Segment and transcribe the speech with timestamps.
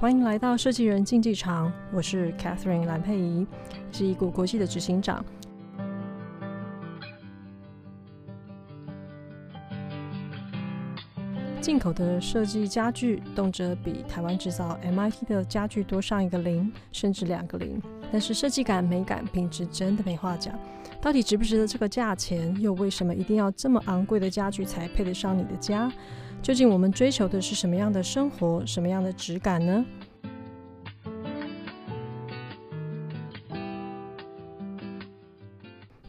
[0.00, 3.46] 欢迎来到设计人竞技场，我是 Catherine 蓝佩仪，
[3.92, 5.22] 是一股国际的执行长。
[11.60, 17.78] 进口的设计家具，动辄比台湾制造 MIT 的家具多上一个零，甚至两个零。
[18.10, 20.58] 但是设计感、美感、品质真的没话讲。
[21.02, 22.58] 到底值不值得这个价钱？
[22.58, 25.92] 又为什么一定要这么昂贵的家具才配得上你的家？
[26.42, 29.84] 究竟我们追求的是什么样的生活，什么样的质感呢？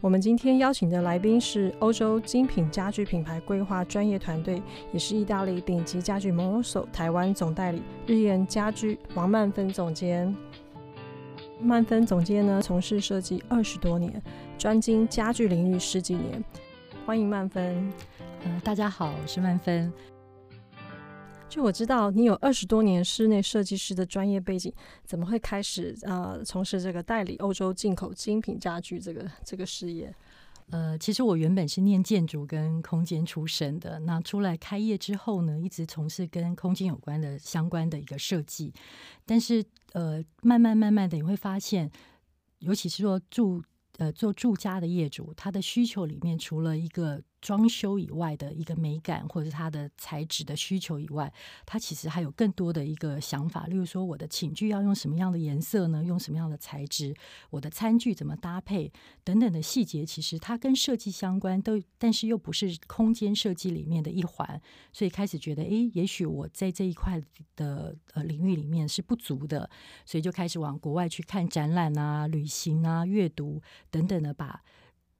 [0.00, 4.60] 我们今天邀请的来宾是欧洲精品家具品牌规划专业团队，
[4.92, 10.34] 也是意大利顶级家具 m o r s o 台湾总代理日岩家居王曼芬总监。
[11.60, 14.20] 曼芬总监呢，从事设计二十多年，
[14.58, 16.42] 专精家具领域十几年。
[17.06, 17.92] 欢迎曼芬。
[18.44, 19.92] 呃，大家好，我是曼芬。
[21.52, 24.72] 就我知道，你有二十多年室内设计师的专业背景，
[25.04, 30.10] 怎么会开始呃从事这个代理欧洲进口精品家具这个这个事业？
[30.70, 38.72] 呃，其实我原本是念建筑跟空间出身的，那出来开业之后呢，一直从事跟空间有关的相关的一个设计，
[39.26, 41.90] 但是呃，慢慢慢慢的你会发现，
[42.60, 43.62] 尤其是说住
[43.98, 47.22] 呃做住家的业主，他的需求里面除了一个。
[47.42, 51.30] 装修以外的一个美感，或者是它的材质的需求以外，
[51.66, 53.66] 它其实还有更多的一个想法。
[53.66, 56.02] 例如说，我的寝具要用什么样的颜色呢？
[56.04, 57.12] 用什么样的材质？
[57.50, 58.90] 我的餐具怎么搭配？
[59.24, 64.62] 等等的细节，其实它跟设计相关，都但是又不是空间设计里面的一环。
[64.92, 67.20] 所以开始觉得，诶，也许我在这一块
[67.56, 69.68] 的呃领域里面是不足的，
[70.06, 74.62] 所以就开始往国外去看展览啊、旅行啊、阅读等等的把。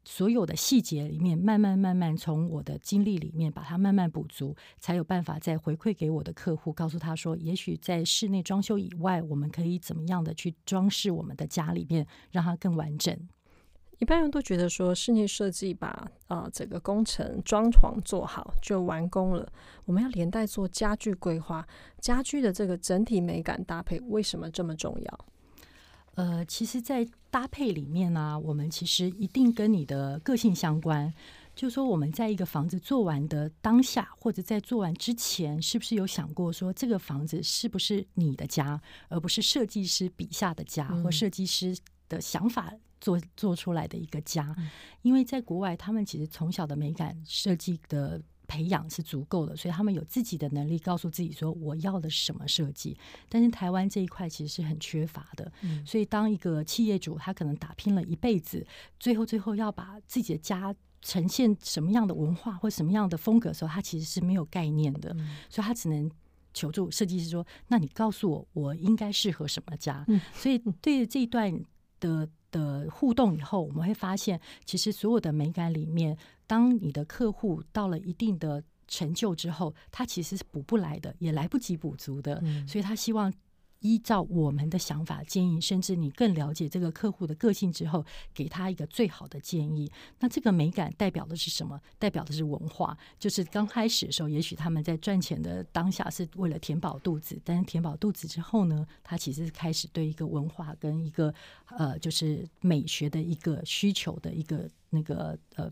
[0.05, 13.17] 所有的细节里面，慢慢慢慢从我的经历里面把它慢慢补足，才有办法再回馈给我的客户，告诉他说，也许在室内装修以外，我们可以怎么样的去装饰我们的家里面，让它更完整。
[13.99, 19.49] 一般人都觉得说，室内设计把啊、整个工程装潢做好就完工了，
[19.85, 21.65] 我们要连带做家具规划，
[22.01, 25.27] 家具的这个整体美感搭配为什么这么重要？
[26.15, 31.13] 呃，其实，在搭配里面呢、啊，我们其实一定跟你的个性相关。
[31.55, 41.77] 就说，我们在一个房子做完的当下，或者在做完之前，是不是有想过说，这个房子是不是你的家，而不是设计师笔下的家，或设计师
[42.09, 44.55] 的想法做做出来的一个家？
[44.59, 48.21] 嗯、因为在国外，他们其实从小的美感设计的。
[48.47, 52.97] 培养是足够的，所以他们有自己的能力，告诉自己说我要的是什么设计。
[53.29, 58.67] 但是台湾这一块其实是很缺乏的，嗯、所以当一个企业主他可能打拼了一辈子，
[59.01, 66.11] 最后最后要把自己的家呈现什么样的文化或什么样的风格的时候，他其实是没有概念的，嗯、所以他只能
[66.53, 71.65] 求助设计师说：“那你告诉我，我应该适合什么家？”嗯、所以对于这一段
[72.01, 72.29] 的。
[72.53, 83.33] 的互动以后，我们会发现，其实所有的美感里面，当你的客户到了一定的成就之后，他其实是补不来的，也来不及补足的，嗯、所以他希望。
[83.83, 89.91] 依照我们的想法建议，甚至你更了解这个客户的个性之后，给他一个最好的建议。
[90.21, 91.79] 那这个美感代表的是什么？
[91.99, 92.97] 代表的是文化。
[93.19, 101.35] 就是刚开始的时候，也许他们在赚钱的当下是为了填饱肚子，但是填饱肚子之后呢，他其实开始对一个文化跟一个
[101.77, 105.71] 呃，就是美学的一个需求的一个那个呃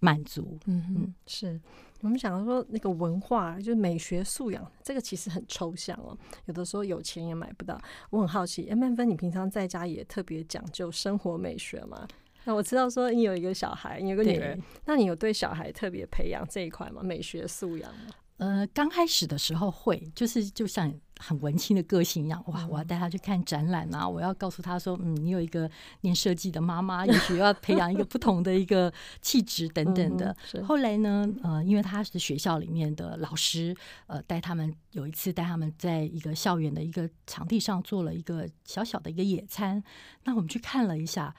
[0.00, 0.58] 满足。
[0.66, 1.60] 嗯嗯，是。
[2.02, 6.16] 我们想说，那个文化就是美学素养，这个其实很抽象哦。
[6.44, 7.80] 有的时候有钱也买不到。
[8.10, 12.06] 我很好奇，曼芬，你平常在家也特别讲究生活美学吗？
[12.44, 17.02] 那我知道说你有一个小孩，你有个女儿，那你有对小孩特别培养这一块吗？
[17.02, 18.10] 美学素养吗？
[18.38, 25.70] 呃，刚开始的时候会，就是就像很文青的个性一样，哇，我要带他去看展览啊，我要告诉他说，嗯，你有一个
[26.02, 28.92] 念设计的妈妈，也许要培养一个不同的一个
[29.22, 30.36] 气质等等的。
[30.52, 33.74] 嗯、后来呢，呃，因为他是学校里面的老师，
[34.06, 39.82] 呃，带他们有一次带他们在一个校园的一个场地上做了一个小小的一个野餐，
[40.24, 41.34] 那我们去看了一下。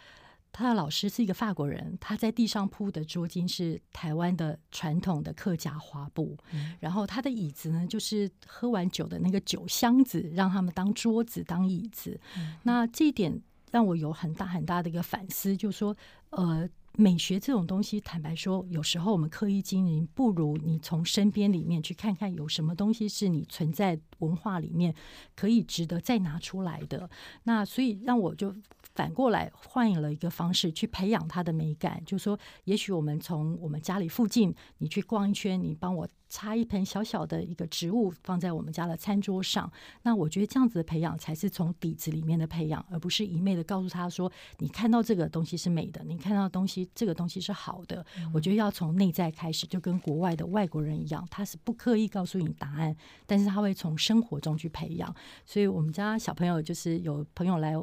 [0.58, 12.20] 他的老师是一个法国人，他在地上铺的桌巾是台湾的传统的客家花布，嗯、然后他的椅子呢，就是喝完酒的那个酒箱子，让他们当桌子当椅子。
[12.36, 13.40] 嗯、那这一点
[13.70, 15.96] 让我有很大很大的一个反思，就是说，
[16.32, 24.94] 呃，美学这种东西，坦白说，有时候我们刻意经营，不如你从身边里面去看看，有什么东西是你存在文化里面
[25.36, 27.10] 可以值得再拿出来的。
[27.44, 28.56] 那所以让我就。
[28.96, 39.72] 反过来换了一个方式去培养他的美感，就是说，也许我们从我们家里附近，你去逛一圈，你帮我插一盆小小的一个植物放在我们家的餐桌上。
[40.02, 48.04] 那我觉得这样子的培养才是从底子里面的培养，而不是一昧的告诉他说，你看到这个东西是美的，你看到东西这个东西是好的。
[48.18, 52.96] 嗯、我觉得要从内在开始，就跟国外的外国人一样，他是不刻意告诉你答案，
[53.28, 55.14] 但是他会从生活中去培养。
[55.46, 57.74] 所以我们家小朋友就是有朋友来。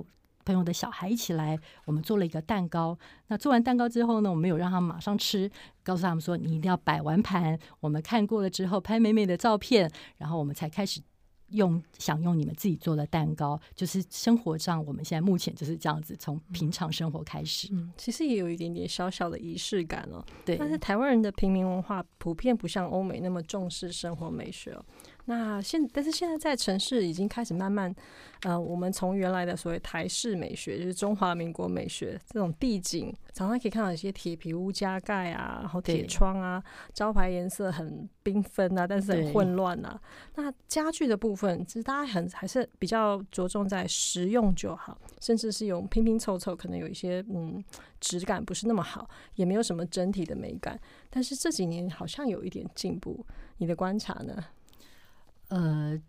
[0.47, 2.94] 朋友的小孩一起来，我们做了一个蛋糕。
[3.29, 5.50] 那做完蛋糕之后呢，我们有让他们马上吃，
[5.82, 11.00] 告诉他们说，你一定要摆完盘，我们看过了之后拍美美的照片，然后我们才开始。
[11.50, 17.69] 用享用你们自己做的蛋糕，就是生活上我们现在目前就是这样子，从平常生活开始。
[17.71, 20.25] 嗯，其实也有一点点小小的仪式感哦。
[20.44, 24.85] 对，但是台湾人的平民文化普遍不像欧美那么重视生活美学哦。
[25.26, 27.94] 那现但是现在在城市已经开始慢慢，
[28.43, 36.62] 呃，我们从原来的所谓台式美学，就是中华民国美学这种地景，常常可以看到一些铁皮屋加盖啊，然后铁窗啊，
[36.93, 39.99] 招牌颜色很缤纷啊，但是很混乱啊。
[40.35, 47.65] 那家具的部分，其实大家很还是比较着重在实用就好，甚至是用拼拼凑凑，可能有一些嗯
[47.99, 50.79] 质感不是那么好，也没有什么整体的美感。
[51.09, 53.25] 但是这几年好像有一点进步，
[53.56, 54.44] 你的观察呢？
[55.54, 56.00] 呃，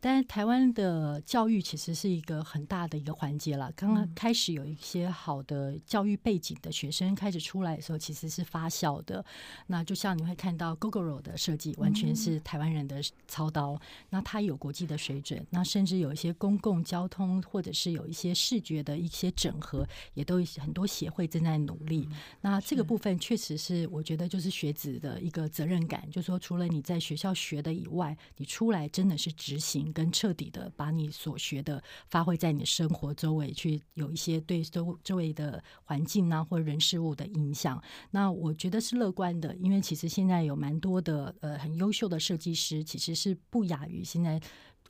[0.00, 3.70] 但是台湾的教育其实是一个很大的一个环节了。
[3.76, 9.22] 刚刚开始有一些好的教育背景的学生开始出来的时候，其实是发酵的。
[9.66, 13.78] 那就像你会看到 Gogoro 的设计，完全是台湾人的操刀。
[14.08, 22.08] 那它有国际的水准，那甚至有一些公共交通或者是有一些视觉的一些整合，也都很多协会正在努力。
[22.40, 29.89] 那这个部分确实是我觉得就是学子的一个责任感，就是说除了你在学校学的以外，你出来真的是执行。
[29.92, 37.82] 跟彻底的把你所学的发挥在你生活周围，去有一些对周周围的环境啊或人事物的影响。
[38.10, 44.40] 那我觉得是乐观的，因为其实现在有蛮多的呃很优秀的设计师，其实是不亚于现在。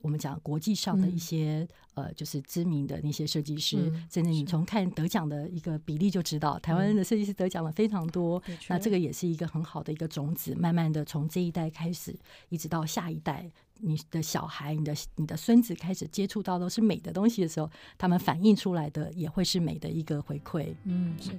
[0.01, 3.77] 我们讲国际上的一些、嗯、呃，就是知名的那些设计师，
[4.09, 8.43] 真的、嗯，你从看得奖的一个比例就知道，台湾的设计师得奖了非常多。
[8.47, 12.19] 嗯、那这个也是一个很好的一个种子，慢慢的从这一代开始，
[12.49, 13.51] 一直到下一代，
[13.81, 20.75] 你的小孩、你的你的孙子开始接触到都是美的东西的时候，他们反映出来的也会是美的一个回馈。
[20.85, 21.39] 嗯，是。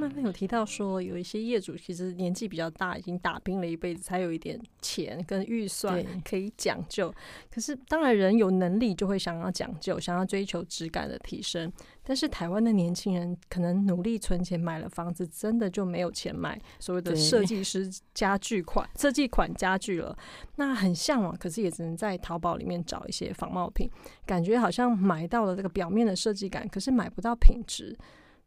[0.00, 7.14] 慢慢有提到说，有一些业主其实年纪比较大，已经打拼了一辈子，才有一点钱跟预算可以讲究。
[7.50, 11.70] 可是当然，人有能力就会想要讲究，想要追求质感的提升。
[12.02, 20.16] 但是台湾的年轻人可能努力存钱买了房子，真的就没有钱买所谓的设计师家具款、设计款家具了。
[20.56, 23.88] 那很向往，可是也只能在淘宝里面找一些仿冒品，
[24.24, 27.96] 感觉好像买到了这个表面的设计感，可是买不到品质。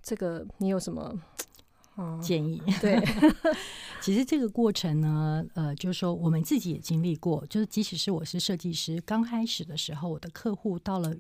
[0.04, 1.18] 这个你有什么
[2.22, 2.62] 建议？
[2.80, 3.02] 对，
[4.02, 11.16] 其实这个过程呢，呃，就是说我们自己也经历过，就是即使是我是设计师，刚开始的时候，我的客户到了。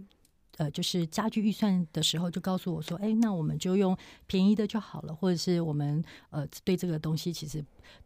[0.57, 3.97] 呃，就是家具预算的时候，就告诉我说：“哎，那我们就用
[4.27, 7.63] 便宜的就好了，或者是我们呃对这个东西其实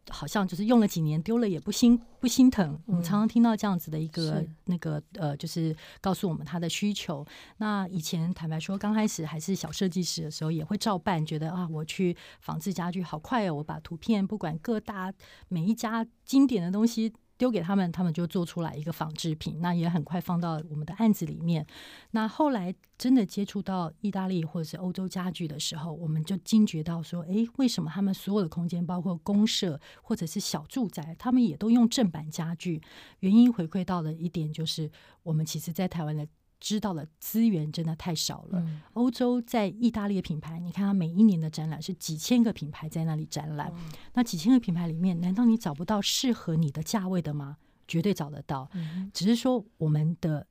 [0.08, 7.26] 好像就是用了几年丢了也不心不心疼。”我们常常听到这样子的一个那个呃，就是告诉我们他的需求。
[7.58, 15.12] 那以前坦白说，刚开始还是小设计师的时候，也会照办，觉得啊，我去仿制家具好快哦，我把图片不管各大
[15.48, 17.12] 每一家经典的东西。
[17.38, 21.64] 丢给他们，他们就做出来一个仿制品，那也很快放到我们的案子里面。
[22.10, 32.82] 那后来真的接触到意大利或者是欧洲家具的时候，我们就惊觉到说，哎，为什么他们所有的空间，包括公社或者是小住宅，他们也都用正版家具？
[33.20, 34.90] 原因回馈到的一点就是，
[35.22, 36.26] 我们其实，在台湾的。
[36.60, 38.64] 知道的资源真的太少了。
[38.94, 43.72] 欧洲在意大利的品牌，你看它每一年的展览是几千个品牌在那里展览，
[44.14, 47.56] 那几千个品牌里面，难道你找不到适合你的价位的吗？
[47.86, 48.68] 绝对找得到，
[49.12, 50.46] 只是说我们的。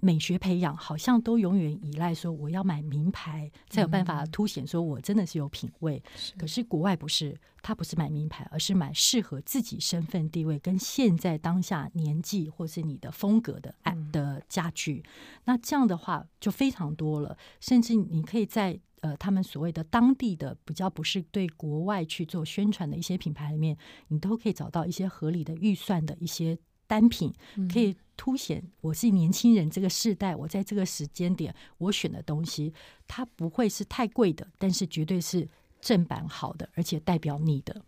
[0.00, 6.02] 美学培养好像都永远依赖说我要买名牌才有办法凸显说我真的是有品味。
[6.38, 13.74] 可是国外不是，他不是买名牌，而是买适合自己身份地位跟现在当下年纪或是你的风格的
[14.12, 15.02] 的家具。
[15.44, 23.76] 那这样的话就非常多了，甚至你可以在呃他们所谓的当地的比较不是对国外去做宣传的一些品牌里面，
[24.08, 26.56] 你都可以找到一些合理的预算的一些
[26.88, 27.32] 单品，
[27.72, 27.94] 可以。
[28.20, 32.74] 凸显我是年轻人这个世代，我在这个时间点我选的东西，
[33.06, 35.48] 它不会是太贵的，但是绝对是
[35.80, 37.80] 正版好的，而且代表你的，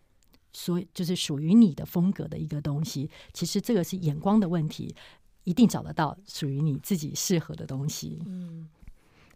[0.52, 3.11] 所以就是属于你的风格的一个东西。
[3.33, 4.95] 其实这个是眼光的问题，
[5.42, 8.23] 一定找得到属于你自己适合的东西。
[8.26, 8.69] 嗯。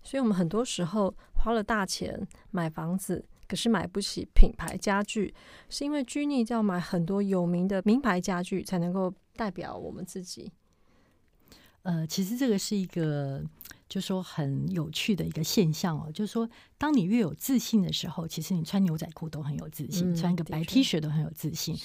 [0.00, 5.34] 所以我们很多时候花了大钱买房子，可是买不起品牌家具，
[5.68, 10.52] 是因为拘泥要买很多有名的名牌家具才能够代表我们自己。
[11.82, 13.44] 呃，其实这个是一个，
[13.88, 16.48] 就说很有趣的一个现象哦，就是说，
[16.78, 21.76] 当你越有自信的时候，其实你穿牛仔裤都很有自信，嗯、穿一个白 T 恤都很有自信。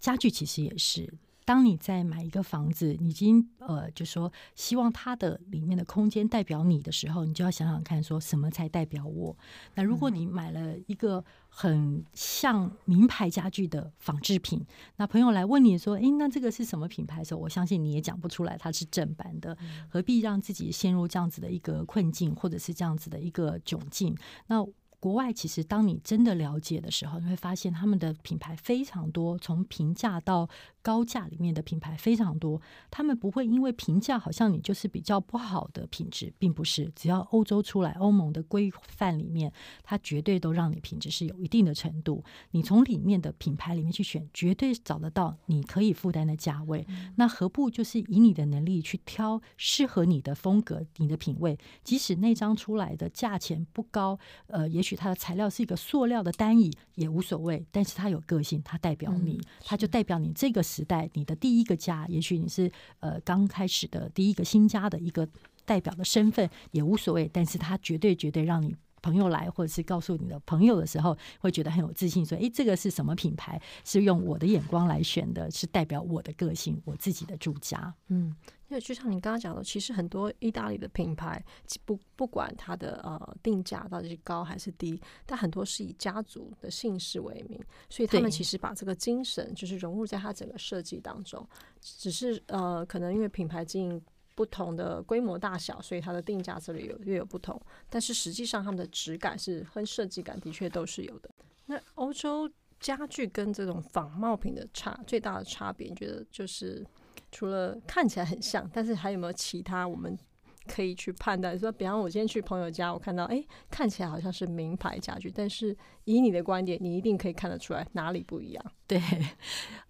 [0.00, 1.14] 家具其实也是。
[1.46, 9.36] 当你在买一个房子，你已经呃，就说希望它的里面的空间代表你的时候，你就要想想看，说什么才代表我？
[9.74, 11.22] 那如果你买了一个
[11.56, 14.60] 很像名牌家具的仿制品，
[14.96, 19.56] 那朋友来问你说：“诶，那这个是什么品牌？”的时候，我相信你也讲不出来它是正版的，
[19.88, 24.16] 何必让自己陷入这样子的一个困境，或者是这样子的一个窘境？
[24.48, 24.66] 那。
[25.00, 30.48] 国外其实，当你真的了解的时候，你会发现他们的品牌非常多，从平价到
[30.84, 32.62] 高价里面的品牌非常多。
[32.90, 36.92] 他们不会因为评价好像你就是比较不好的品质，并不是。
[36.94, 42.22] 只要欧洲出来，欧盟的规范里面，它绝对都让你品质是有一定的程度。
[42.52, 46.86] 你从里面的品牌里面去选，绝对找得到你可以负担的价位。
[46.88, 47.12] 嗯。
[47.16, 51.58] 那何不就是以你的能力去挑适合你的风格、你的品味？
[51.82, 54.94] 即使那张出来的价钱不高，呃，也许。
[54.96, 62.06] 它的材料是一个塑料的单椅也无所谓，但是它有个性，它代表你，它就代表你这个时代你的第一个家。
[62.08, 65.28] 也许你是呃刚开始的第一个新家的一个
[65.64, 68.74] 代表的身份也无所谓，但是它绝对绝对让你。
[69.04, 73.60] 朋友来，或者是告诉你的朋友的时候，会觉得很有自信，说：“诶，这个是什么品牌？
[73.84, 78.34] 是用我的眼光来选的，是代表我的个性，我自己的住家。”嗯，
[78.68, 81.44] 因为就像你刚刚讲的，其实很多意大利的品牌，
[81.84, 91.46] 不不管它的呃定价到底是高还是低，但很多是以家族的姓氏为名，所以他们其实把这个精神就是融入在它整个设计当中，
[91.82, 94.02] 只是呃，可能因为品牌经营。
[94.34, 101.30] 不同的规模大小，所以它的定价这里有略有不同，但是实际上它们的质感是和设计感的确都是有的。
[101.66, 102.50] 那欧洲
[102.80, 106.84] 家具跟这种仿冒品的差最大的差别，你觉得就是
[107.30, 110.18] 除了看起来很像，但是还有没有其他我们
[110.66, 111.56] 可以去判断？
[111.56, 118.72] 说，比方我今天去朋友家，我看到哎，看起来好像是名牌家具，但是以你的观点，你一定可以看得出来哪里不一样。
[118.88, 119.00] 对，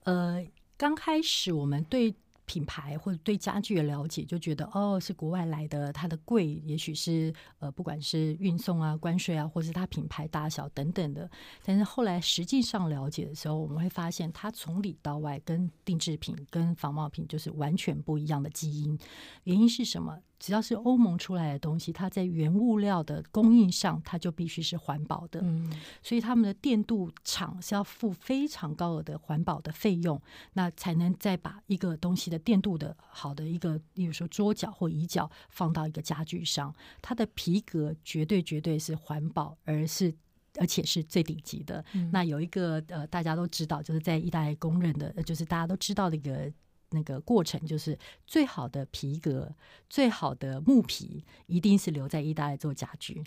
[0.04, 0.46] 呃，
[0.76, 2.14] 刚开始我们对。
[2.54, 11.28] 品牌或者对家具的了解，就觉得哦，是国外来的，它的贵，也许是呃，不管是运送啊、关税啊，或是它品牌大小等等的。
[11.64, 18.96] 但是后来实际上了解的时候，我们会发现，它从里到外跟定制品、跟仿冒品就是完全不一样的基因。
[19.42, 20.16] 原因是什么？
[20.37, 25.40] 只要是欧盟出来的东西，它在原物料的供应上，它就必须是环保的。
[25.42, 30.20] 嗯，所以他们的电镀厂是要付非常高额的环保的费用，
[30.52, 36.72] 那才能再把一个东西的电镀的好的一个，例如说桌角或椅角放到一个家具上，
[37.02, 40.14] 它的皮革绝对绝对是环保，而是
[40.60, 41.84] 而且是最顶级的。
[41.94, 42.10] 嗯。
[42.12, 46.52] 那有一个呃，大家都知道，就是在意大利公认的，就是大家都知道的一个。
[46.90, 49.52] 那个过程就是最好的皮革、
[49.90, 53.20] 最好的木皮，一定是留在意大利做家具。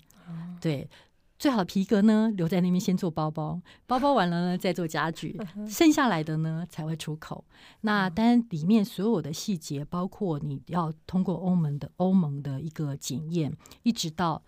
[0.58, 0.88] 对，
[1.38, 7.44] 最好的皮革呢，留在那边先做包包，包包完了呢再做家具， 剩下来的呢才会出口。
[7.82, 14.42] 那当然里面所有的细节，包括你要通过欧盟的欧盟的一个检验，一直到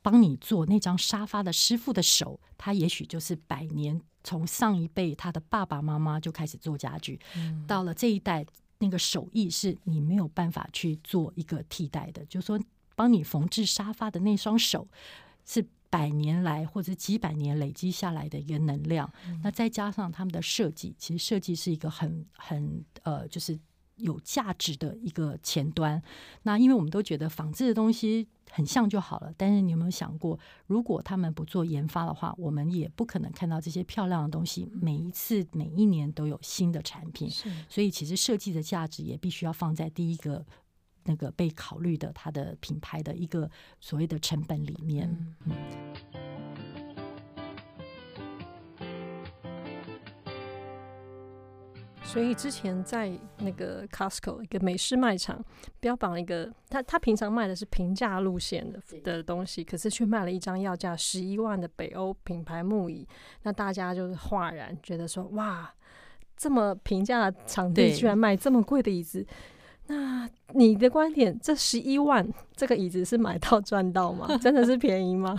[0.00, 4.00] 帮你做那张沙发的师傅的手，他也许就是百年。
[4.24, 8.44] 从上一辈他的爸爸妈妈就开始做家具，嗯，到了这一代，
[8.78, 12.22] 那个手艺是你没有办法去做一个替代的。
[12.26, 12.60] 就是说，
[12.94, 14.86] 帮你缝制沙发的那双手，
[15.46, 19.10] 是百年来或者几百年累积下来的一个能量。
[19.26, 23.58] 嗯，那再加上他们的设计，其实设计是一个很很呃，就是。
[23.98, 26.00] 有价值的一个前端，
[26.44, 34.68] 那因为我们都觉得仿制的东西很像就好了，但是你有没有想过，如果他们不做研发的话，我们也不可能看到这些漂亮的东西。
[34.70, 37.28] 每一次、每一年都有新的产品，
[37.68, 40.46] 所以其实设计的价值也必须要放在第一个
[41.08, 43.50] 那个被考虑的它的品牌的一个
[43.80, 45.08] 所谓的成本里面。
[45.46, 45.52] 嗯。
[52.04, 55.44] 所以之前在那个 Costco 一个美式卖场
[55.78, 63.06] 标榜一个，他他平常卖的是平价路线的的东西，可是却卖了一张要价十一万的北欧品牌木椅，
[63.42, 65.70] 那大家就是哗然觉得说，哇，
[66.34, 69.26] 这么平价的场地居然卖这么贵的椅子，
[69.88, 74.28] 那你的观点，这十一万这个椅子是买到赚到吗？
[74.40, 75.36] 真的是便宜吗？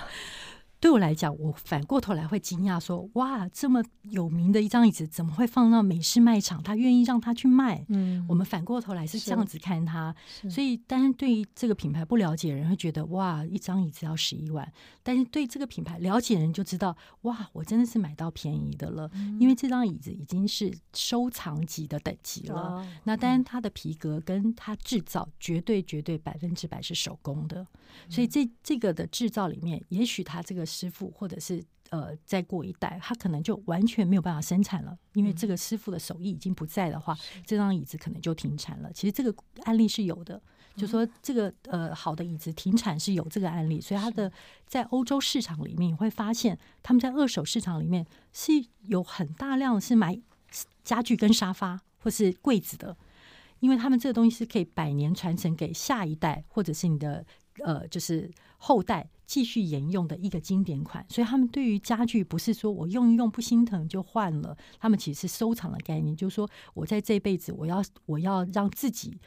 [0.79, 6.63] 对我来讲，我反过头来会惊讶说：“哇，这么有名的一张椅子，怎么会放到美式卖场？
[6.63, 10.15] 他愿意让他去卖？”嗯，我们反过头来是这样子看他。
[10.49, 14.71] 所以，当然对于这个品牌不了解的人会觉得：“哇，一张椅子要十一万。”
[15.03, 22.55] 但是对这个品牌了解的人就知道：“哇，我真的是买到便宜的了，嗯、因为这张椅子已经是收藏级的等级了。
[22.55, 27.67] 哦”那当然，它的皮革跟它制造绝对绝对百分之百是手工的，
[28.07, 30.68] 所以这这个的制造里面，也许它这个。
[30.69, 38.93] 师傅，或者是呃，再过一代，他可能就完全没有办法生产了，因为这个师傅的手艺已经不在的话，这张椅子可能就停产了。
[38.93, 39.33] 其实这个
[39.63, 40.39] 案例是有的，
[40.75, 44.31] 就说这个呃好的椅子停产是有这个案例，所以它的
[44.67, 48.51] 在欧洲市场里面你会发现，他们在二手市场里面是
[48.83, 50.21] 有很大量是买
[50.83, 52.95] 家具跟沙发或是柜子的，
[53.61, 57.25] 因为他们这个东西是可以百年传承给下一代，或者是你的
[57.63, 59.09] 呃就是后代。
[59.29, 69.19] 继续沿用的一个经典款，所以他们对于家具不是说我用一用不心疼就换了，他们其实是收藏的概念，就是说我在这辈子我要我要让自己。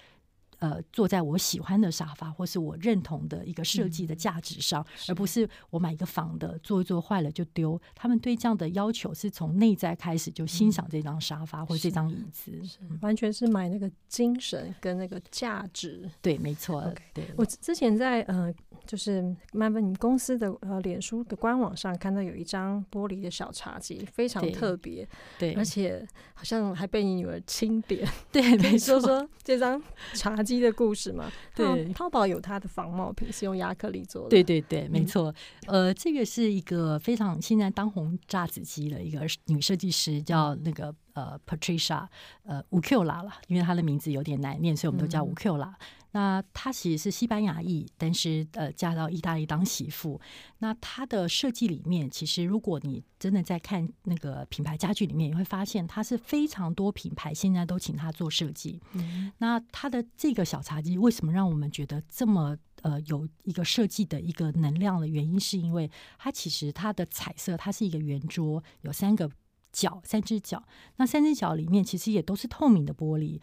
[0.63, 7.81] 呃，坐在我喜欢的沙发，或是我认同的一个设计的价值上，嗯、而不是我买一个仿的，坐一坐坏了就丢。
[7.97, 12.53] 他们对这样的要求是从内在开始就欣赏这张沙发或这张椅子，
[13.01, 16.09] 完全是买那个精神跟那个价值。
[16.21, 16.81] 对，没错。
[16.83, 18.55] Okay, 对，我之前在呃，
[18.87, 25.09] 就是曼芬你公司的呃脸书的官网上看到有一张玻璃的小茶几，非常特别，
[25.41, 28.09] 对，而且好像还被你女儿钦点。
[28.31, 29.01] 对， 没错。
[29.01, 29.83] 说说这张
[30.15, 30.52] 茶几。
[30.61, 35.35] 的故事嘛，对，淘宝有它的仿冒品是用亚克力做的，对对对，没错。
[35.67, 42.07] 呃，这个是一个非常现在当红炸子鸡的一个女设计师，叫那个呃 Patricia
[42.45, 45.77] 呃吴 Q 啦啦，因为她的名字有点难念，所以我们都叫吴 Q 拉。
[46.13, 50.21] 那她其实是西班牙裔，但是呃嫁到意大利当媳妇。
[50.59, 58.81] 那她的设计里面，其实如果你真的在看那个品牌家具里面，你会发现它是非常多品牌现在都请她做设计。
[58.93, 69.31] 嗯、那她的这个小茶几为什么让我们觉得这么呃有一个设计的一个能量的原因，是因为它其实它的彩色，它是一个圆桌，有三个
[69.73, 70.63] 角，三只角。
[70.97, 73.41] 那三只角里面其实也都是透明的玻璃。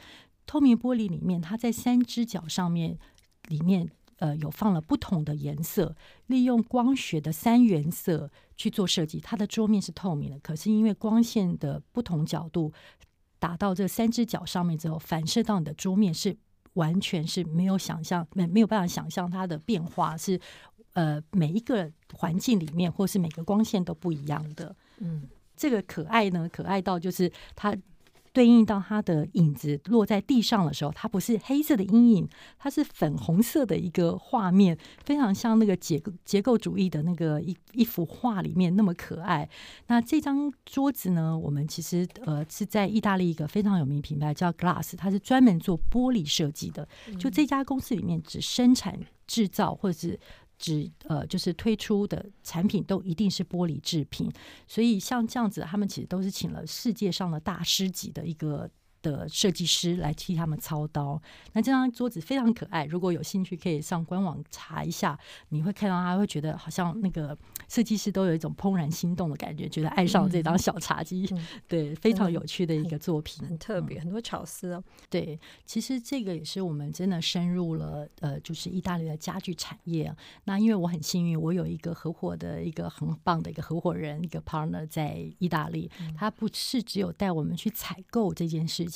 [0.49, 2.97] 透明玻璃里面，它在三只脚上面，
[3.49, 9.19] 里面呃有放了不同的颜色，利用光学的三原色去做设计。
[9.19, 12.73] 它的桌面是透明的，可是因为光线的不同角度
[13.37, 16.35] 打到这三只脚上面之后，反射到你的桌面是
[16.73, 20.41] 完全是没有想象没没有办法想象它的变化是
[20.93, 24.75] 呃每一个环境里面或是每个光线都不一样的。
[24.97, 27.77] 嗯，这个可爱呢，可爱到就是它。
[28.31, 39.49] 对应到它的影子落在地上的时候，它不是黑色的阴影，它是粉红色的一个画面，非常像那个结构结构主义的那个一一幅画里面那么可爱。
[39.87, 46.87] 那这张桌子呢，我们其实呃是在意大利一个非常有名品牌叫 Glass，它是专门做玻璃设计的。
[47.17, 50.19] 就这家公司里面只生产制造或者是。
[50.59, 54.31] 只呃，就是推出的产品都一定是玻璃制品，
[54.67, 58.69] 所以像这样子，他们其实都是请了世界上的大师级的一个。
[59.01, 61.21] 的设计师来替他们操刀。
[61.53, 65.17] 那这张桌子非常可爱，如果有兴趣可以上官网查一下，
[65.49, 71.27] 你会看到他会觉得好像那个设计师都有一种怦然心动的感觉，觉得爱上了这张小茶几。
[71.31, 74.83] 嗯、 对，非常有趣的一个作品，很特别，很多巧思哦。
[75.09, 80.13] 对，其实这个也是我们真的深入了呃，就是意大利的家具产业。
[80.43, 88.88] 那因为我很幸运，我有一个合伙的一个很棒的一个合伙人，一个 partner 在意大利，他不是只有带我们去采购这件事。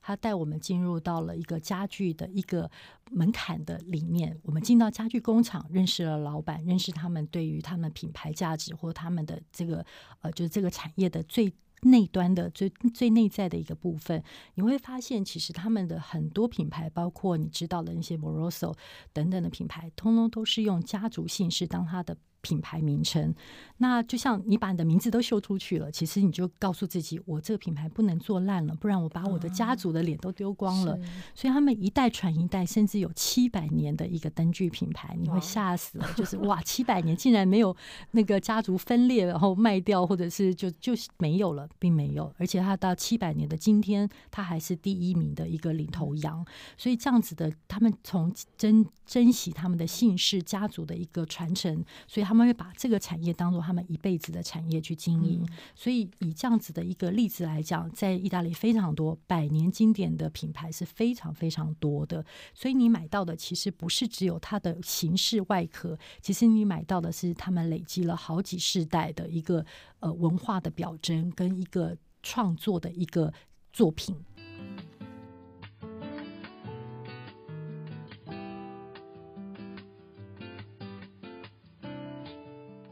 [0.00, 2.70] 他带我们进入到了一个家具的一个
[3.10, 9.84] 门槛的里面，我们进到家具工厂，认识了老板，认识他们对于他们品牌价值或他们的这个
[10.20, 14.22] 呃，就是这个产业的最内端的最最内在的一个部分，
[14.54, 18.74] 你会发现，其实他们的很多品牌，包括你知道的那些 Moroso
[19.12, 22.16] 等等的品牌，通通都是用家族姓氏当它的。
[22.42, 23.34] 品牌名称，
[23.78, 30.98] 那就像你把你的名字都秀出去了，其实你就告诉自己，我这个品牌不能做烂了，不然我把我的家族的脸都丢光了。
[31.34, 36.08] 所以他们一代传一代，甚至有七百年的一个灯具品牌，你会吓死了。
[36.16, 37.76] 就是哇， 七百年竟然没有
[38.12, 42.32] 那个家族分裂，然后卖掉，或者是就就没有了，并没有。
[42.38, 46.42] 而且他到七百年的今天，他还是第一名的一个领头羊。
[46.78, 52.29] 所以这样子的，他们从珍珍惜他们的姓氏家族的一个传承，所以。
[52.30, 55.42] 他们会把这个产业当做他们一辈子的产业去经营。
[55.42, 62.24] 嗯、所以以这样子的一个例子来讲，在意大利非常多百年经典的品牌是非常非常多的。
[62.54, 69.66] 所以你买到的其实不是只有它的形式外壳，其实你买到的是他们累积了好几世代的一个
[69.98, 73.34] 呃文化的表征跟一个创作的一个
[73.72, 74.14] 作品。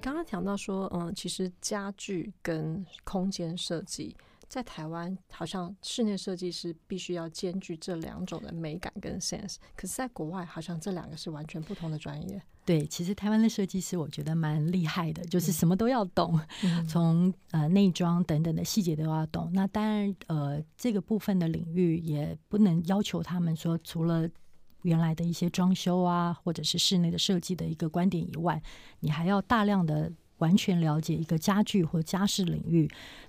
[0.09, 4.17] 刚刚讲到说，嗯，其实家具跟空间设计
[4.49, 9.57] 在台湾，好像室内设计师必须要兼具这两种的美感跟 sense。
[9.77, 12.41] 可是，在国外，好像这两个是完全不同的专业。
[12.65, 19.51] 对，其实台湾的设计师我觉得蛮厉害的，就是什么都要懂，嗯、 从呃内装等等的细节都要懂。
[19.53, 24.27] 那当然，呃，这个部分的领域也不能要求他们说，除了
[24.83, 28.63] 原来的一些装修啊，或者是室内的设计的一个观点以外，
[29.01, 32.89] 你还要大量的完全了解一个家具或家饰领域。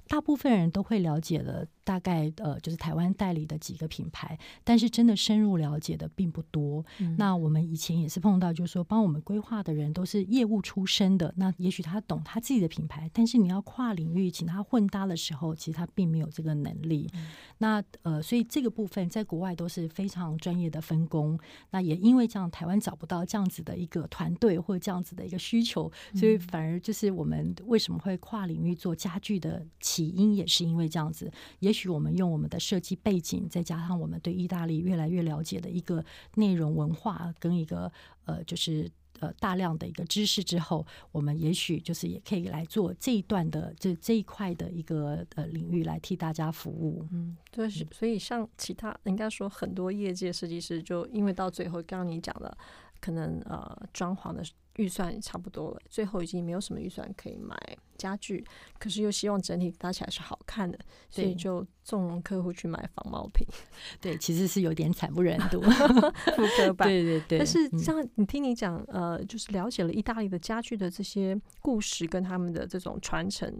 [0.09, 1.65] 大部分人都会了解了。
[1.89, 6.85] 大概呃，就是台湾代理的几个品牌，但是真的深入了解的并不多。
[6.99, 17.09] 嗯、那我们以前也是碰到，就是说帮我们规划的人都是业务出身的，那也许他懂他自己的品牌，但是你要跨领域请他混搭的时候，其实他并没有这个能力。
[17.15, 21.39] 嗯、那呃，所以这个部分在国外都是非常专业的分工。
[21.71, 31.31] 那也因为这样，台湾找不到这样子的一个团队或这样子的一个需求，所以反而就是我们为什么会跨领域做家具的起因，也是因为这样子。
[31.57, 31.79] 也许。
[31.79, 36.03] 许我们用我们的设计背景，再加上我们对意大利越来越了解的一个
[36.35, 37.89] 内容文化跟一个
[38.25, 47.07] 呃，就是呃大量的一个知识之后，我们也许就是也可以来做这一段的这这一块的一个呃领域来替大家服务。
[47.11, 52.57] 嗯，对，所以像其他应该说很多业界设计师，就因为到最后，刚刚你讲的，
[52.99, 54.43] 可能呃装潢的。
[54.79, 57.53] 预算也差不多了，最后已经没有什么预算可以买
[57.97, 58.43] 家具，
[58.79, 63.45] 可是又希望整体搭起来是好看的，所以就纵容客户去买仿冒品。
[63.99, 65.61] 对，其实是有点惨不忍睹，
[66.33, 66.87] 复刻版。
[66.87, 67.39] 对对对。
[67.39, 73.53] 但是像你听你讲，呃，就是了解了意大利的家具的这些故事跟他们的这种传承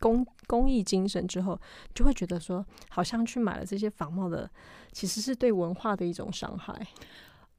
[0.00, 1.60] 工工艺精神之后，
[1.94, 4.50] 就会觉得说，好像去买了这些仿冒的，
[4.90, 6.74] 其实是对文化的一种伤害。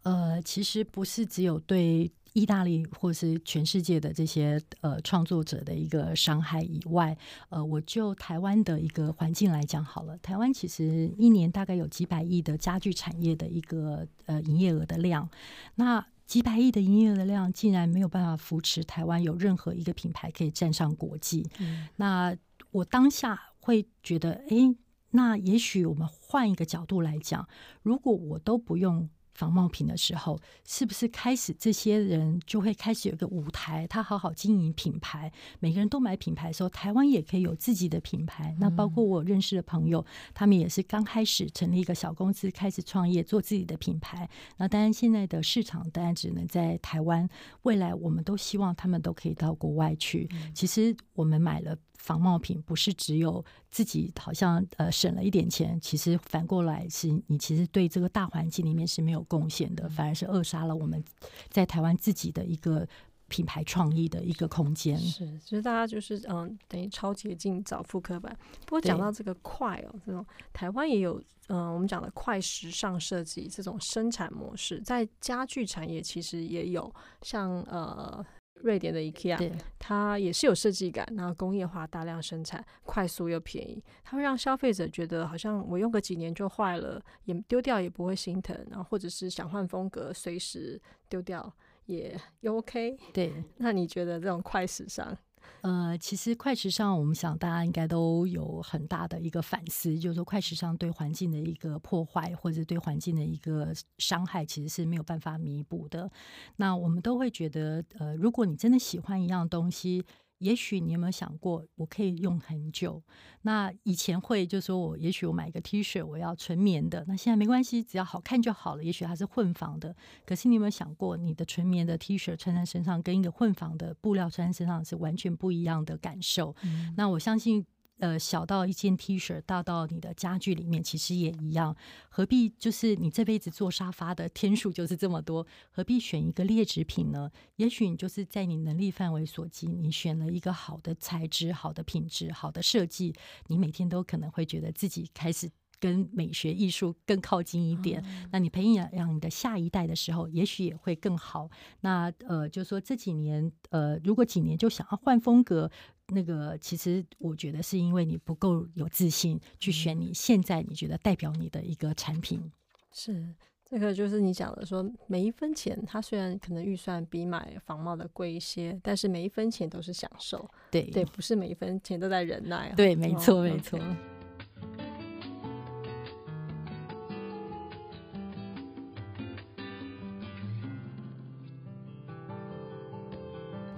[0.01, 2.11] 呃，其实不是只有对。
[2.33, 7.15] 意大利或是全世界的这些呃创作者的一个伤害以外，
[7.49, 10.17] 呃，我就台湾的一个环境来讲好了。
[10.17, 15.29] 台湾其实一年大概有几百亿的家具产业的一个呃营业额的量，
[15.75, 21.47] 那几百亿的营业额的量竟然没有办法扶持台湾有任何一个品牌可以站上国际。
[21.59, 22.35] 嗯、那
[22.71, 24.75] 我当下会觉得，哎、欸，
[25.11, 27.47] 那也许我们换一个角度来讲，
[27.83, 29.07] 如果我都不用。
[29.33, 33.85] 仿冒品的时候，是不是开始这些人就会开始有一个舞台？
[33.87, 38.55] 他好好经营品牌，每个人都买品牌的时候，台湾也可以有自己的品牌。
[38.59, 44.29] 那包括我认识的朋友，他们也是刚开始成立一个小公司，开始创业做自己的品牌。
[44.57, 47.27] 那当然，现在的市场当然只能在台湾。
[47.63, 50.29] 未来我们都希望他们都可以到国外去。
[50.53, 51.77] 其实我们买了。
[52.03, 61.01] 仿冒品不是只有自己好像呃省了一点钱，其实反过来是你其实对这个大环境里面是没有贡献的，反而是扼杀了我们
[61.49, 62.85] 在台湾自己的一个
[63.29, 64.99] 品牌创意的一个空间。
[64.99, 68.37] 是，就是大家就是嗯，等于超捷径找复刻版。
[68.65, 78.21] 不过讲到这个快哦，这种台湾也有嗯，我们讲的快时尚设计这种生产模式，在家具产业其实也有像呃。
[78.63, 91.53] 瑞典的 IKEA，对它也是有设计感，然后工业化、大量生产、快速又便宜，它会让消费者觉得好像我用个几年就坏了，也丢掉也不会心疼，然后或者是想换风格，随时丢掉
[91.85, 92.97] 也也 OK。
[93.13, 95.15] 对，那你觉得这种快时尚？
[95.61, 106.11] 呃，其实快时尚，我们想大家应该都有很大的一个反思，就是说快时尚对环境的一个破坏，或者对环境的一个伤害，其实是没有办法弥补的。
[106.57, 110.03] 那我们都会觉得，呃，如果你真的喜欢一样东西。
[110.43, 113.01] 也许你有没有想过，我可以用很久？
[113.43, 117.03] 那以前会就说我，也许我买一个 T 恤，我要纯棉的。
[117.07, 118.83] 那现在没关系，只要好看就好了。
[118.83, 126.55] 也许它是混纺的，可是你有没有想过，你的纯棉的 T 恤穿在身上，跟一个混纺的布料穿在身上是完全不一样的感受？
[126.63, 126.93] 嗯。
[126.97, 127.65] 那我相信。
[128.03, 131.73] 呃，小到一件 T 恤，大到你的家具里面，其实也一样。
[132.09, 137.31] 何必就是你这辈子坐沙发的天数就是这么多，何必选一个劣质品呢？
[137.55, 143.15] 也许你就是在你能力范围所及，你选了一个好的材质、好的品质、好的设计，
[143.47, 148.01] 你每天都可能会觉得自己开始跟美学艺术更靠近一点。
[148.05, 151.49] 嗯、那你培养让你的下一代的时候，也许也会更好。
[151.81, 155.69] 那呃，就是说这几年呃，如果几年就想要换风格，
[156.13, 162.51] 那个其实我觉得是因为你不够有自信去选你现在你觉得代表你的一个产品。
[162.91, 163.33] 是。
[163.65, 170.47] 这个就是你讲的，说每一分钱，它虽然可能预算比买仿冒的贵一些，但是每一分钱都是享受。
[170.69, 172.75] 对对，不是每一分钱都在忍耐啊。
[172.75, 173.79] 对，没错，没错。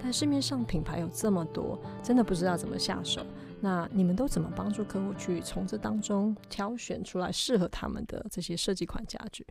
[0.06, 3.26] 但市面上品牌有这么多，真的不知道怎么下手。
[3.60, 9.44] 那你们都怎么帮助客户去从这当中挑选出来适合他们的这些设计款家具？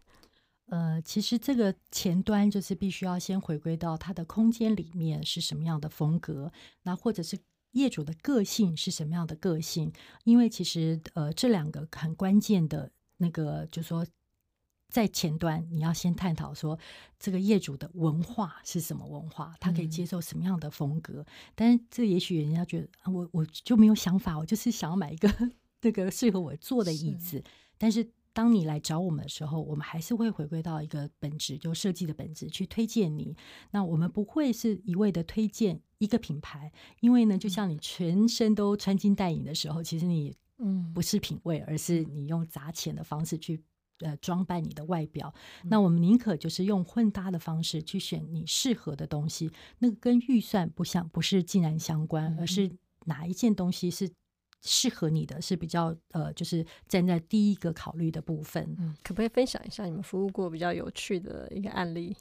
[0.67, 6.49] 呃，其实这个前端就是必须要先回归到它的空间里面是什么样的风格，
[6.83, 7.37] 那或者是
[7.71, 9.91] 业主的个性是什么样的个性，
[10.23, 14.07] 因为其实呃这两个很关键的那个，就说
[14.89, 16.77] 在前端你要先探讨说
[17.19, 21.21] 这个业主的文化是什么文化，他可以接受什么样的风格。
[21.21, 25.29] 嗯、但是这也许人家觉得我我就没有想法，我就是想要买一个
[25.81, 27.43] 那个适合我坐的椅子，是
[27.77, 28.09] 但是。
[28.35, 33.33] 当你来找我们的时候，我们还是会回归到一个本质，就设计的本质去推荐你。
[33.71, 36.69] 那我们不会是一味的推荐一个品牌，
[36.99, 43.63] 因为呢，就像你全身都穿金戴银的时候，其实你嗯不是品味，而是你用砸钱的方式去
[43.99, 45.33] 呃装扮你的外表。
[45.63, 52.71] 那我们宁可就是用混搭的方式去选你适合的东西，那个跟预算不相不是竟然相关，而是
[53.05, 54.11] 哪一件东西是。
[54.67, 58.75] 适合你的是比较呃，就是站在第一个考虑的部分。
[58.79, 62.17] 嗯，可不可以分享一下你们服务过比较有趣的一个案例？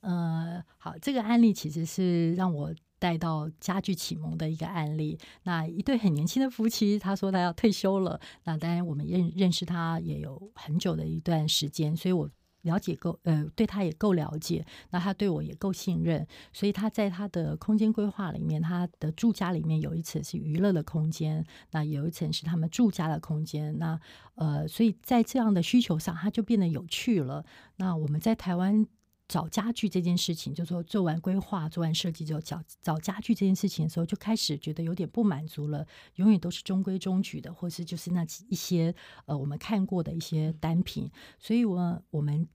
[0.00, 5.18] 呃，好，这个案例其实是让我带到家具启蒙的一个案例。
[5.42, 8.20] 那一对很年轻的夫妻，他说他要退休了。
[8.44, 12.30] 那当然我们认认识他也有很久的一段时间，所以我。
[12.62, 23.98] 了解够，呃，对他也够了解，那他对我也够信任，所以他在他的空间规划里面，他的住家里面有一层是娱乐的空间，那有一层是他们住家的空间，那
[24.34, 27.46] 呃，所以在这样的需求上，他就变得有趣了。
[27.76, 28.86] 那我们在台湾。
[29.30, 35.86] 找家具这件事情，就说做完规划、做完设计之后，找找家具这件事情的时候，就开始觉得有点不满足了。
[36.16, 38.92] 永远都是中规中矩的，或是就是那一些
[39.26, 42.48] 呃我们看过的一些单品，所以我我们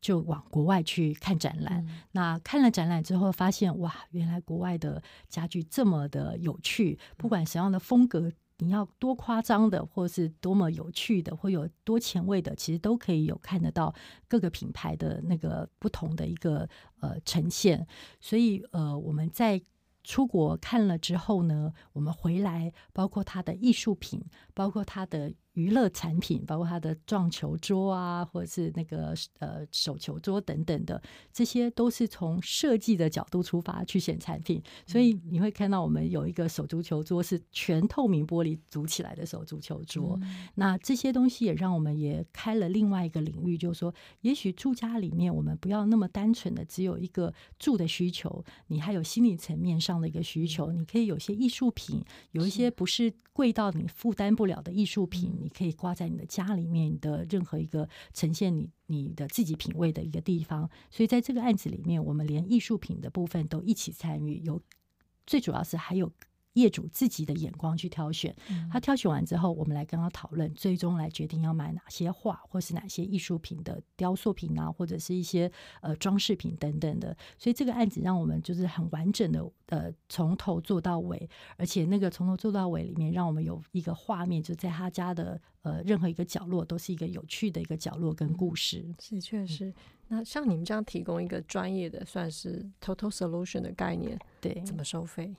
[0.00, 1.84] 就往国外去看展览。
[1.88, 8.30] 嗯、那看了展览之后，发现哇，原来国外的家具这么的有趣，不管什么样的风格。
[8.62, 13.94] 你要多夸张的，或是多么有趣的，或有多前卫的，其实都可以有看得到
[14.28, 16.68] 各个品牌的那个不同的一个
[17.00, 17.86] 呃呈现。
[18.20, 19.60] 所以呃，我们在
[20.04, 25.32] 出国看了之后呢，我们回来，包括它的艺术品，包括它的。
[25.54, 31.00] 娱乐产品，包括它的撞球桌啊，或者是那个呃手球桌等等的，
[31.32, 34.62] 这些都是从设计的角度出发去选产品。
[34.86, 40.18] 所以你会看到我们有一个手足球桌是全透明玻璃组起来的手足球桌。
[40.22, 55.41] 嗯、那这些东西也让我们也开了另外一个领域，就是说，也许住家里面我们不要那么单纯的只有一个住的需求，你还有心理层面上的一个需求，你可以有些艺术品，有一些不是贵到你负担不了的艺术品。
[55.42, 64.62] 你可以挂在你的家里面的任何一个呈现你你的自己品味的一个地方，所以在这个案子里面，我们连艺术品的部分都一起参与，有
[65.26, 66.12] 最主要是还有。
[66.54, 68.34] 业主自己的眼光去挑选，
[68.70, 77.16] 他挑选完之后，我们来跟他讨论，最终来决定要买哪些画，或是哪些艺术品的雕塑品啊，或者是一些呃装饰品等等的。
[77.38, 88.94] 所以这个案子让我们就是很完整的呃从头做到尾，而且那个从头做到尾里面，让我们有一个画面，就在他家的呃任何一个角落都是一个有趣的一个角落跟故事。
[89.00, 89.72] 是，确实。
[90.08, 95.34] 那像你们这样提供一个专业的，算是 total solution 的概念，对，怎么收费？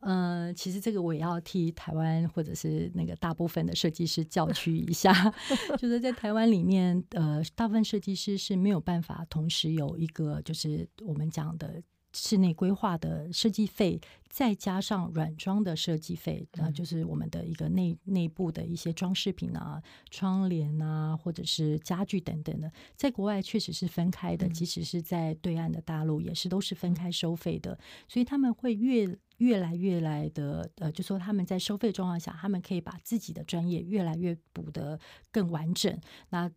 [0.00, 5.12] 嗯、呃，其实这个我也要替台湾或者是那个大部分的设计师叫屈一下，
[5.78, 11.82] 就是在台湾里面，呃，大部分设计师是没有办法同时有一个就是我们讲的。
[12.18, 27.78] 室内规划的设计费，再加上软装的设计费，那就是我们的一个内内部的一些装饰品啊、窗帘啊，或者是家具等等的，在国外确实是分开的，即使是在对岸的大陆，也是都是分开收费的。
[28.08, 29.06] 所以他们会越
[29.38, 34.98] 越来越来的，呃，就说他们在收费状况下，他们可以把自己的专业越来越补得
[35.30, 35.98] 更完整。
[36.30, 36.50] 那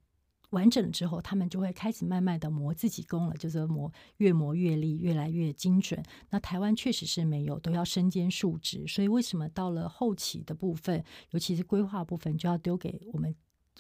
[0.52, 6.02] 完整了之后，他们就会开始慢慢的磨自己工了，就是磨越磨越利，越来越精准。
[6.32, 13.36] 那台湾确实是没有，都要身兼数职，所以为什么到了后期的部分，尤其是规划部分，就要丢给我们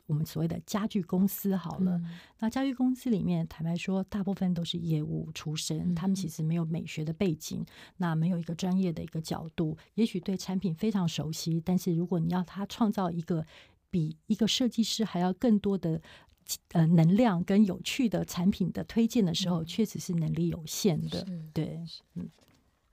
[0.10, 1.98] 我们所谓的家具公司好了。
[2.00, 7.65] 嗯、那家具公司里面，坦白说，大部分都是业务出身，嗯、他们其实没有美学的背景，
[7.98, 13.45] 那没有一个专业的一个角度，也许对产品非常熟悉，但是如果你要他创造一个
[13.89, 16.02] 比一个设计师还要更多的
[16.74, 21.26] 呃能量跟有趣的产品的推荐的时候，嗯、确实是能力有限的。
[21.54, 21.80] 对，
[22.15, 22.30] 嗯。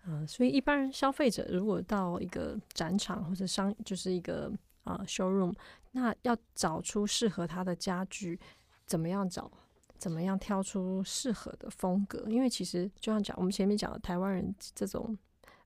[0.09, 4.53] 呃，所以一般消费者如果到一个展场或者商，就是一个
[4.85, 5.53] 啊、呃、showroom，
[5.97, 8.39] 那要找出适合他的家具，
[8.85, 9.51] 怎么样找？
[9.97, 12.23] 怎么样挑出适合的风格？
[12.29, 15.17] 因为其实就像讲我们前面讲的，台湾人这种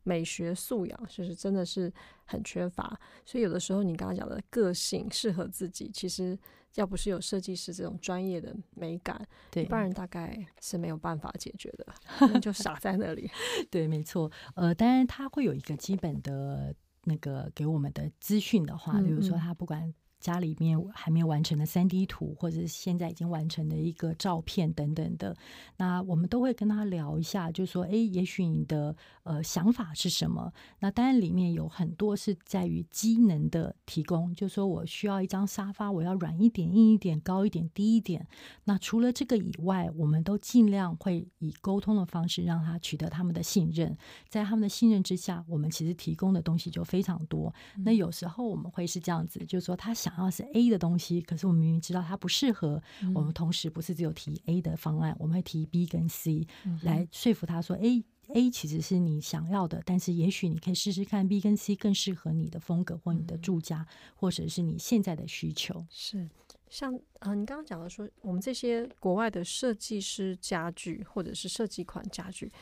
[0.04, 1.92] 美学素养，就是真的是
[2.24, 2.96] 很缺乏。
[3.26, 6.38] 所以有的时候你刚刚讲的个性适合自己，其实。
[6.76, 13.28] 要不是有设计师这种专业的美感，对，一般人大概是没有办法解决的， 就傻在那里。
[13.68, 14.30] 对，没错。
[14.54, 16.72] 呃，当然他会有一个基本的
[17.06, 19.92] 那个给我们的资讯的话，比如说他不管。
[20.20, 25.34] 家里面还没有完成的三 D 图，或者是现在已经完成的一个照片等等的，
[25.78, 30.52] 那我们都会跟他聊一下，就说，哎，也许你的呃想法是什么？
[30.80, 38.26] 那当然里面有很多是在于机能的提供，就说我需要一张沙发，我要软一点、硬一点、高一点、低一点。
[38.64, 43.96] 那除了这个以外，我们都尽量会以沟通的方式让他取得他们的信任，
[44.28, 47.50] 在他们的信任之下，我们其实提供的东西就非常多。
[47.78, 50.09] 那有时候我们会是这样子，就是说他想。
[50.16, 52.82] 想要是 A 的东西，可是我们明明知道它不适合。
[53.02, 56.46] 嗯、我们同时不是只有提 A 的方案，我们会提 B 跟 C
[56.82, 58.04] 来说服他说：“哎、嗯。
[58.32, 66.30] A 其实是你想要的，但是也许你可以试试看 B 跟 C 更适合你的风格或你的住家，嗯、或者是你现在的需求。”是
[66.68, 72.52] 像啊、呃，你刚刚讲的说，我们这些国外的设计师家具或者是设计款家具，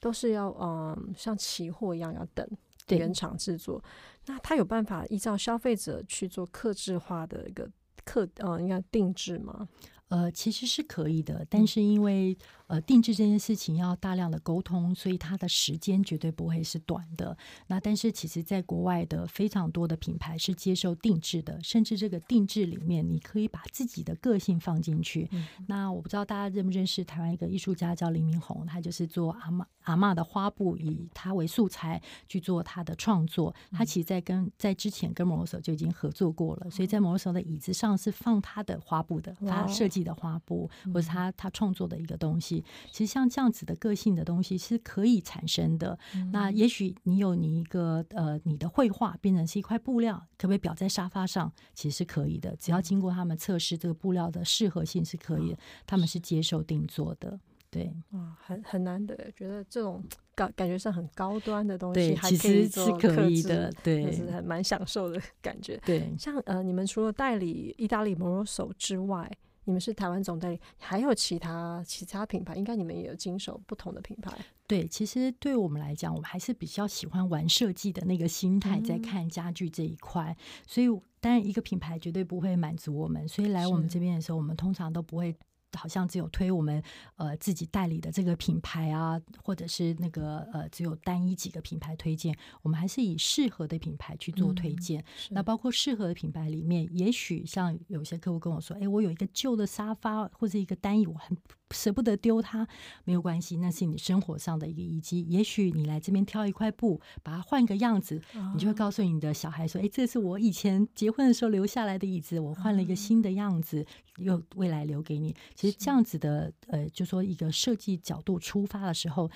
[0.00, 2.48] 都是要嗯、呃，像期货一样要等。
[2.96, 3.82] 原厂制作，
[4.26, 7.70] 那他有办法依照消费者去做客制化的一个
[8.04, 9.68] 客呃，应该定制吗？
[10.10, 12.36] 呃，其实是可以的，但是因为。
[12.70, 17.36] 呃，定制这件事情要大量的沟通，所以它的时间绝对不会是短的。
[17.66, 25.28] 那但是其实，在国外的非常多的品牌是接受定制的，甚至这个定制里面，你可以把自己的个性放进去。
[25.32, 33.52] 嗯、那我不知道大家认不认识台湾一个艺术家叫林明宏，他就是做阿玛阿玛的花布，以他为素材去做他的创作。
[33.72, 42.64] 他其实在跟在之前跟 MOROSO 就已经合作过了，所以在 MOROSO 的椅子上是放他的花布的，他设计的花布，或者他他创作的一个东西。
[42.90, 45.98] 其实像这样子的个性的东西是可以产生的。
[46.14, 51.52] 嗯、那也许你有你一个呃，你的绘画变成是一块布料，可不可以裱在沙发上？
[51.74, 55.58] 其实是可以的，只要经过他们测试，这个布料的适合性是可以的。
[55.86, 57.38] 他们是接受定做的，
[57.70, 57.92] 对。
[58.10, 60.02] 啊，很很难得，觉得这种
[60.34, 65.80] 感感觉上很高端的东西，对，其实是可以的，对，是还蛮享受的感觉。
[65.84, 69.30] 对，像呃，你们除了代理意大利 MOROSO 之外。
[69.70, 74.36] 你们是台湾总代理，还有其他其他品牌，应该你们也有经手不同的品牌。
[74.66, 80.36] 对，其实对我们来讲，我们还是比较喜欢玩设计的那个心态，在看家具这一块。
[80.36, 80.88] 嗯、所以，
[81.20, 85.32] 当然一个品牌绝对不会满足我们，所以来我们这边的时候，我们通常都不会。
[85.74, 86.82] 好像只有推我们
[87.16, 95.00] 呃自己代理的这个品牌啊，或者是那个呃只有单一几个品牌推荐，我们还是以适合的品牌去做推荐。
[95.00, 101.36] 嗯、那包括适合的品牌里面，也许像有些客户跟我说，哎，我有一个旧的沙发或者一个单椅，我很。
[101.70, 102.66] 舍不得丢它，
[103.04, 105.22] 没有关系，那是你生活上的一个遗迹。
[105.28, 108.20] 也许你来这边挑一块布，把它换个样子，
[108.54, 113.84] 你就会告诉你的小孩说：“哎，这是我以前结婚的时候留下来的椅子，我换了一个新的样子，
[114.18, 119.30] 又未来留给你。”其实这样子的，呃，就说一个设计角度出发的时候，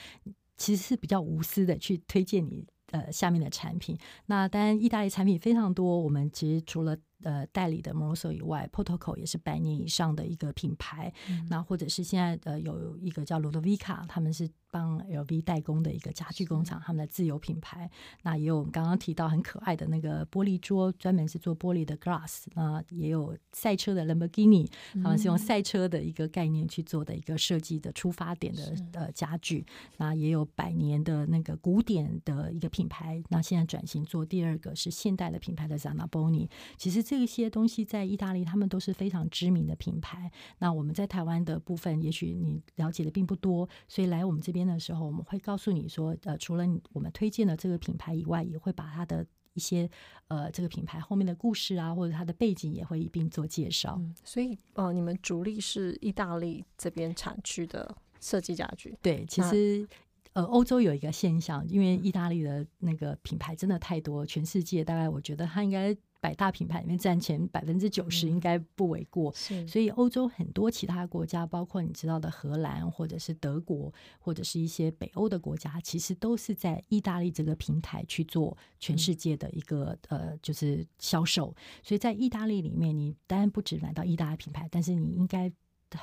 [0.57, 3.97] 其实是比较无私的去推荐你呃下面的产品。
[4.27, 6.97] 那当然，意大利产品非常多，我们其实除了。
[7.25, 11.13] 呃，代理的 MOROSO 以外，Portoco 也是百年以上的一个品牌。
[11.29, 17.91] 嗯、那或者是现在呃有一个叫 Ludovica，他们是帮 LV 代工的一个家具工厂，他们的自有品牌。
[18.23, 22.45] 那也有我们刚刚提到很可爱的那个玻璃桌，专门是做玻璃的 Glass。
[22.55, 29.65] 那也有赛车的 Lamborghini，他们是用赛车的一个概念去做的一个设计的出发点的呃家具。
[29.97, 36.49] 那也有百年的那个古典的一个品牌，那现在转型做第二个是现代的品牌的 Zanaboni。
[36.77, 40.29] 其实这这些东西在意大利，他们都是非常知名的品牌。
[40.59, 49.89] 那我们在台湾的部分，也许你了解的并不多，所以来我们这边的时候，我们会告诉你说，呃，除了我们推荐的这个品牌以外，也会把它的一些
[50.27, 53.97] 呃这个品牌后面的故事啊，或者它的背景也会一并做介绍。
[54.01, 58.99] 嗯，所以，呃，你们主力是意大利这边产区的设计家具？
[59.01, 59.87] 对，其实。
[60.35, 69.31] 呃，欧洲有一个现象，因为意大利的那个品牌真的太多，全世界大概我觉得它应该百大品牌里面占前百分之九十，应该不为过。
[69.35, 81.55] 是，所以欧洲很多其他国家，包括你知道的荷兰，或者是德国，或者是一些北欧的国家，其实都是在意大利这个平台去做全世界的一个、嗯、呃，就是销售。
[81.83, 85.53] 所以在意大利里面，你当然不止买到意大利品牌，但是你应该。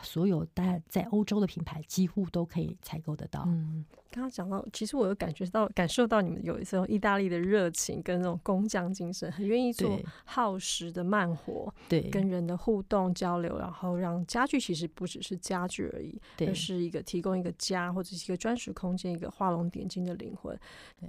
[0.02, 3.44] 所有大家在欧洲的品牌几乎都可以采购得到。
[3.48, 20.58] 嗯，刚刚讲到，其实我有感觉到、感受到你们有一种意大利的热情跟那种工匠精神，很愿意做耗时的慢活，对，跟人的互动交流，然后让家具其实不只是家具而已，对，而是一个提供一个家或者是一个专属空间，一个画龙点睛的灵魂。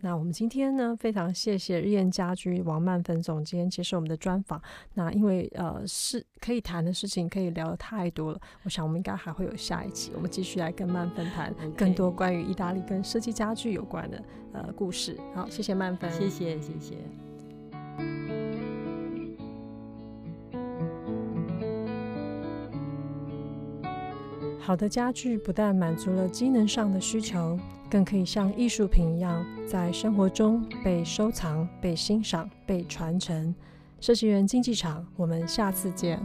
[0.00, 4.62] 那我们今天呢，非常谢谢日燕家居王曼芬总监接受我们的专访。
[4.94, 8.40] 那因为呃是可以谈的事情，可以聊的太多了。
[8.72, 15.14] 想我们应该还会有下一期，我们继续来跟曼芬谈更多关于意大利跟设计家具有关的呃故事。
[15.34, 16.96] 好，谢谢曼芬，谢谢谢谢。
[24.58, 27.58] 好的家具不但满足了机能上的需求，
[27.90, 33.54] 更可以像艺术品一样，在生活中被收藏、被欣赏、被传承。
[34.00, 36.18] 设计人竞技场，我们下次见。